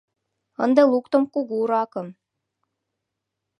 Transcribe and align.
Ынде 0.63 0.83
луктым 0.91 1.23
кугу 1.33 1.57
ракым 1.71 2.07